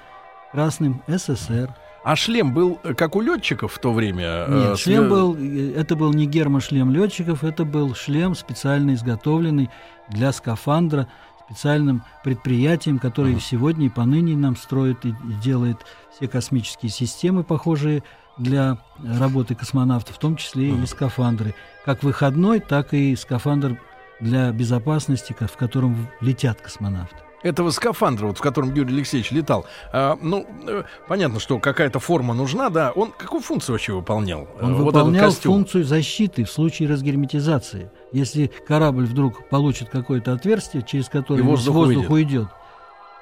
[0.53, 1.75] красным СССР.
[2.05, 4.25] А шлем был э, как у летчиков в то время?
[4.47, 9.71] э, Нет, шлем был, э, это был не гермошлем летчиков, это был шлем специально изготовленный
[10.09, 11.09] для скафандра
[11.47, 15.79] специальным предприятием, которое сегодня и поныне нам строит и, делает
[16.15, 18.03] все космические системы, похожие
[18.37, 21.55] для работы космонавтов, в том числе и скафандры.
[21.85, 23.81] Как выходной, так и скафандр
[24.21, 27.17] для безопасности, в котором летят космонавты.
[27.43, 29.67] этого скафандра, вот в котором Юрий Алексеевич летал.
[29.93, 32.91] а, ну, э, понятно, что какая-то форма нужна, да.
[32.93, 34.49] Он какую функцию вообще выполнял?
[34.61, 37.91] Он Э, вот выполнял функцию защиты в случае разгерметизации.
[38.11, 42.11] Если корабль вдруг получит какое-то отверстие, через которое И воздух воздух, уйдет.
[42.11, 42.49] уйдет,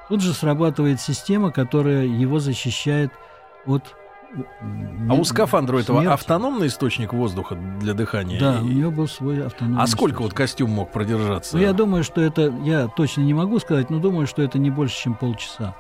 [0.09, 3.11] тут же срабатывает система, которая его защищает
[3.67, 3.83] от...
[5.09, 8.41] А у скафандра этого автономный источник воздуха для дыхания?
[8.41, 10.37] Да, у него был свой автономный А сколько вот источник.
[10.37, 11.57] костюм мог продержаться?
[11.57, 12.53] Ну, я думаю, что это...
[12.65, 15.75] Я точно не могу сказать, но думаю, что это не больше, чем полчаса.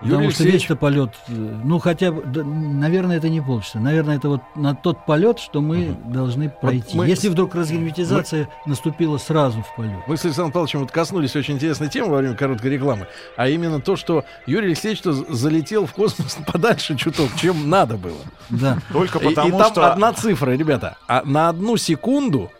[0.00, 1.32] Юрий Потому что Алексеевич, весь-то полет, э,
[1.64, 3.80] ну хотя бы, да, наверное, это не полчаса.
[3.80, 6.96] Наверное, это вот на тот полет, что мы должны пройти.
[6.96, 9.98] мы- Если вдруг разгерметизация наступила сразу в полет.
[10.06, 13.80] Мы с Александром Павловичем вот коснулись очень интересной темы во время короткой рекламы, а именно
[13.80, 18.20] то, что Юрий Алексеевич залетел в космос подальше чуток, чем надо было.
[18.50, 18.78] Да.
[18.92, 19.92] Только И- и, потому, там что...
[19.92, 20.96] одна цифра, ребята.
[21.08, 22.50] А на одну секунду,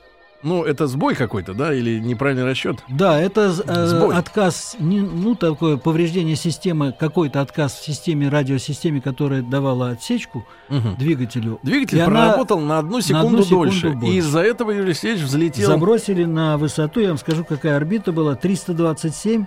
[0.43, 2.79] ну, это сбой какой-то, да, или неправильный расчет?
[2.89, 4.15] Да, это э, Сбой.
[4.17, 10.97] отказ, не- ну, такое повреждение системы, какой-то отказ в системе, радиосистеме, которая давала отсечку Мгм.
[10.97, 11.59] двигателю.
[11.63, 13.91] Двигатель И она проработал на одну секунду, одну секунду дольше.
[13.91, 14.13] больше.
[14.15, 15.67] И из-за этого Юрий Алексеевич взлетел.
[15.67, 19.47] Забросили на высоту, я вам скажу, какая орбита была, 327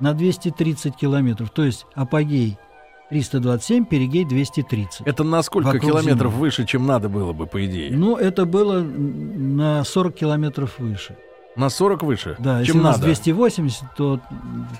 [0.00, 1.50] на 230 километров.
[1.50, 2.56] То есть апогей
[3.10, 5.02] 327, перигей 230.
[5.06, 6.40] Это на сколько Вокруг километров Земли.
[6.46, 7.90] выше, чем надо было бы, по идее?
[7.96, 11.16] Ну, это было на 40 километров выше.
[11.56, 13.06] На 40 выше, Да, если чем у нас надо.
[13.06, 14.20] 280, то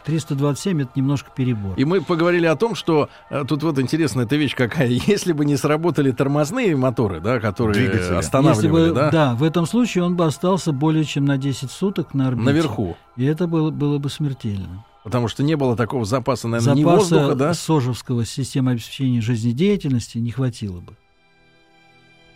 [0.05, 1.75] 327 это немножко перебор.
[1.77, 4.87] И мы поговорили о том, что э, тут вот интересная эта вещь какая.
[5.07, 8.03] Если бы не сработали тормозные моторы, да, которые Двигатели.
[8.03, 11.69] Если останавливали, бы, да, да, в этом случае он бы остался более чем на 10
[11.69, 12.47] суток на орбите.
[12.47, 12.97] наверху.
[13.17, 14.85] И это было, было бы смертельно.
[15.09, 17.55] Потому что не было такого запаса, наверное, ни Запаса воздуха, да?
[17.55, 20.99] Сожевского системы обеспечения жизнедеятельности не хватило бы.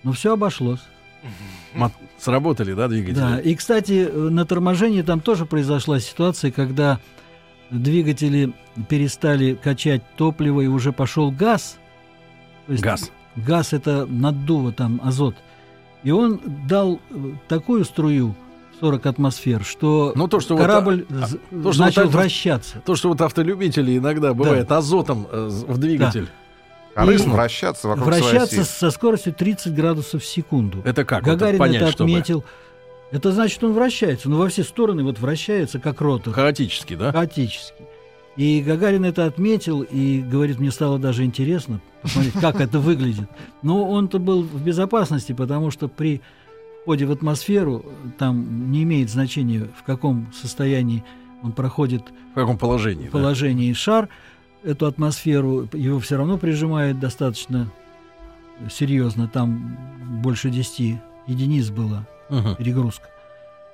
[0.05, 0.81] Но все обошлось.
[2.19, 3.15] Сработали, да, двигатели?
[3.21, 3.39] Да.
[3.39, 6.99] И, кстати, на торможении там тоже произошла ситуация, когда
[7.69, 8.55] двигатели
[8.89, 11.77] перестали качать топливо и уже пошел газ.
[12.69, 13.11] Есть Газ.
[13.37, 15.37] Газ это наддува, там азот.
[16.05, 18.35] И он дал э, такую струю
[18.83, 22.18] 40 атмосфер, что Ну, то, что вот, корабль а, з- то, что начал вот это-
[22.18, 22.83] вращаться.
[22.85, 26.29] То, что вот автолюбители иногда бывает азотом э, в двигатель.
[26.95, 28.68] Корыстно И вращаться вокруг своей Вращаться оси.
[28.68, 30.83] со скоростью 30 градусов в секунду.
[30.85, 31.25] Это как?
[31.25, 32.11] вот Гагарин понять, это чтобы?
[32.11, 32.45] отметил.
[33.12, 36.35] Это значит, он вращается, но во все стороны вот вращается, как ротор.
[36.35, 37.12] Хаотически, да?
[37.12, 37.85] хаотически.
[38.37, 43.29] И Гагарин это отметил и говорит, мне стало даже интересно посмотреть, как это выглядит.
[43.62, 46.21] Но он-то был в безопасности, потому что при
[46.83, 47.85] входе в атмосферу
[48.18, 51.05] там не имеет значения, в каком состоянии
[51.42, 53.05] он проходит В каком положении?
[53.07, 53.11] да?
[53.11, 54.09] положении шар,
[54.64, 57.71] эту атмосферу, его все равно прижимает достаточно
[58.71, 59.77] серьезно, там
[60.23, 62.57] больше 10 единиц было Мгм.
[62.57, 63.07] перегрузка.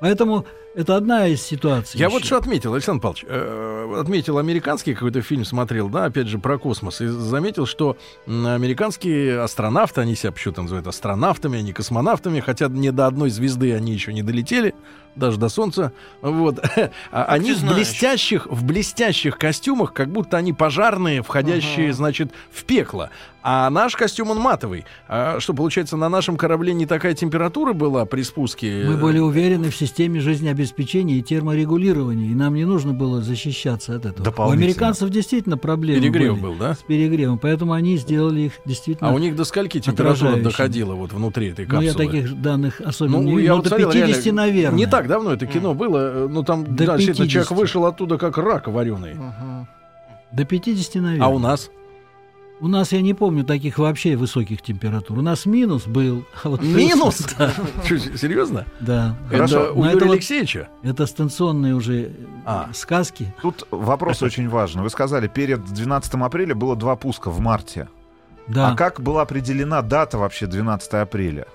[0.00, 1.98] Поэтому это одна из ситуаций.
[1.98, 2.14] Я еще.
[2.14, 6.56] вот что отметил, Александр Павлович, э, отметил американский какой-то фильм, смотрел, да, опять же, про
[6.58, 7.96] космос, и заметил, что
[8.26, 13.74] американские астронавты, они себя почему-то называют астронавтами, а не космонавтами, хотя ни до одной звезды
[13.74, 14.74] они еще не долетели,
[15.16, 15.92] даже до Солнца,
[16.22, 16.58] вот.
[17.10, 23.10] А они в блестящих, в блестящих костюмах, как будто они пожарные, входящие, значит, в пекло.
[23.50, 24.84] А наш костюм, он матовый.
[25.08, 28.84] А что, получается, на нашем корабле не такая температура была при спуске?
[28.86, 34.06] Мы были уверены в системе жизнеобеспечения и терморегулирования, и нам не нужно было защищаться от
[34.06, 34.48] этого.
[34.48, 36.74] У американцев действительно проблемы Перегрев были был, да?
[36.74, 39.10] с перегревом, поэтому они сделали их действительно.
[39.10, 41.86] А у них до скольки температура доходила вот внутри этой ну, капсулы?
[41.86, 44.76] я таких данных особенно Ну, не я но вот до смотрел, 50, реально, наверное.
[44.76, 45.98] Не так давно это кино было.
[46.24, 47.58] э, Ну, там, До да, действительно, человек 50.
[47.58, 49.16] вышел оттуда как рак вареный.
[50.32, 51.26] До 50, наверное.
[51.26, 51.70] А у нас?
[52.60, 55.16] У нас, я не помню, таких вообще высоких температур.
[55.18, 56.24] У нас минус был.
[56.42, 57.24] а вот Минус?
[57.38, 57.52] Да.
[58.16, 58.64] Серьезно?
[58.80, 59.14] да.
[59.30, 59.60] Хорошо.
[59.62, 60.68] Это у Юрия это вот- Алексеевича?
[60.82, 62.10] Это станционные уже
[62.44, 62.68] А.
[62.74, 63.32] сказки.
[63.42, 64.82] Тут вопрос очень важный.
[64.82, 67.86] Вы сказали, перед 12 апреля было два пуска в марте.
[68.48, 68.70] Да.
[68.72, 71.46] А как была определена дата вообще 12 апреля?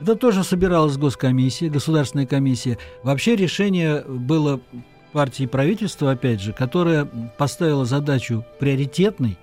[0.00, 2.78] Это тоже собиралась госкомиссия, государственная комиссия.
[3.02, 4.60] Вообще решение было
[5.12, 7.04] партии и правительства, опять же, которая
[7.36, 9.38] поставила задачу приоритетной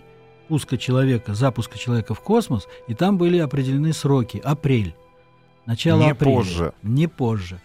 [0.47, 4.39] пуска человека, запуска человека в космос, и там были определены сроки.
[4.43, 4.95] Апрель.
[5.65, 6.35] Начало Не апреля.
[6.35, 6.73] позже.
[6.83, 7.59] Не позже.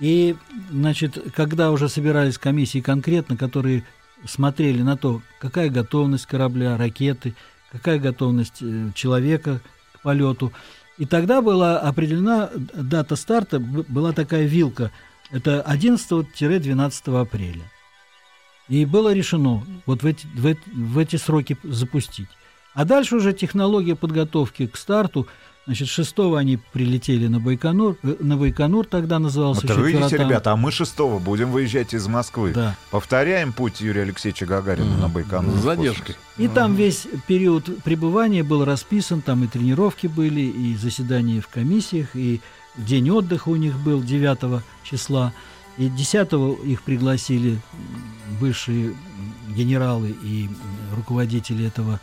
[0.00, 0.34] И,
[0.70, 3.84] значит, когда уже собирались комиссии конкретно, которые
[4.26, 7.34] смотрели на то, какая готовность корабля, ракеты,
[7.70, 9.60] какая готовность э, человека
[9.92, 10.52] к полету,
[10.98, 14.90] и тогда была определена дата старта, была такая вилка,
[15.30, 17.62] это 11-12 апреля.
[18.68, 22.28] И было решено вот в эти, в, эти, в эти сроки запустить.
[22.72, 25.26] А дальше уже технология подготовки к старту.
[25.66, 30.52] Значит, 6 они прилетели на Байконур, э, на Байконур тогда назывался еще вы видите, ребята,
[30.52, 32.52] а мы 6 будем выезжать из Москвы.
[32.54, 32.76] Да.
[32.90, 35.56] Повторяем путь Юрия Алексеевича Гагарина на Байконур.
[35.56, 36.16] С задержкой.
[36.36, 42.14] И там весь период пребывания был расписан, там и тренировки были, и заседания в комиссиях,
[42.14, 42.42] и
[42.76, 45.32] день отдыха у них был 9 числа.
[45.78, 46.32] И 10
[46.64, 47.58] их пригласили
[48.38, 48.94] высшие
[49.48, 50.50] генералы и
[50.94, 52.00] руководители этого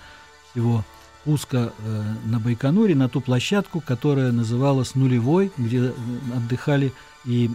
[0.51, 0.84] всего
[1.24, 5.94] пуска э, на Байконуре, на ту площадку, которая называлась нулевой, где э,
[6.36, 6.94] отдыхали
[7.26, 7.50] и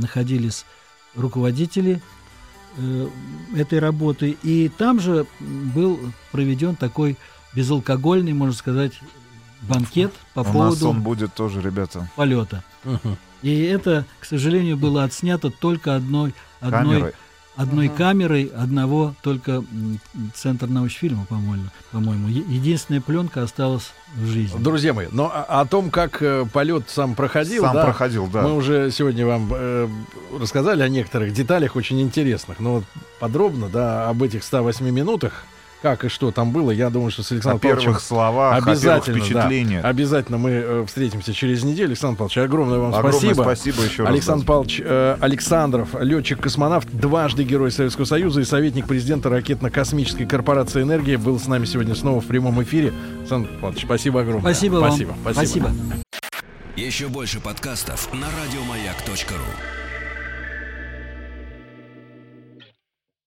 [0.00, 0.64] находились
[1.14, 2.02] руководители
[2.76, 3.08] э,
[3.56, 4.36] этой работы.
[4.42, 5.98] И там же был
[6.32, 7.16] проведен такой
[7.54, 8.92] безалкогольный, можно сказать,
[9.62, 12.64] банкет по У нас поводу он будет тоже, ребята, полета.
[12.84, 13.16] Мгм.
[13.42, 17.12] И это, к сожалению, было отснято только одной, одной, камерой.
[17.56, 19.64] Одной камерой одного только
[20.34, 21.64] центр научфильма, по-моему.
[21.90, 22.28] по-моему.
[22.28, 24.62] Единственная пленка осталась в жизни.
[24.62, 28.42] Друзья мои, но о, о том, как э, полет сам проходил, Сам да, проходил, да.
[28.42, 29.88] мы уже сегодня вам э,
[30.38, 32.84] рассказали о некоторых деталях очень интересных, но вот
[33.20, 35.44] подробно, да, об этих 108 минутах,
[35.82, 38.56] как и что там было, я думаю, что с О Александром первых Павловичем словах, о
[38.56, 41.88] первых обязательно, да, обязательно мы э, встретимся через неделю.
[41.88, 43.42] Александр Павлович, огромное вам Огромное спасибо.
[43.42, 44.12] спасибо еще раз.
[44.12, 44.48] Александр да.
[44.48, 51.38] Павлович э, Александров, летчик-космонавт, дважды Герой Советского Союза и советник президента ракетно-космической корпорации «Энергия» был
[51.38, 52.92] с нами сегодня снова в прямом эфире.
[53.20, 54.52] Александр Павлович, спасибо огромное.
[54.52, 54.90] Спасибо вам.
[54.92, 55.14] Спасибо.
[55.22, 55.70] спасибо.
[55.70, 56.02] Спасибо.
[56.76, 59.81] Еще больше подкастов на радиомаяк.ру.